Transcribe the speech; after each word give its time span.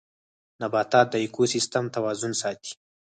نباتات 0.61 1.07
د 1.11 1.15
ايکوسيستم 1.23 1.85
توازن 1.95 2.31
ساتي 2.41 2.71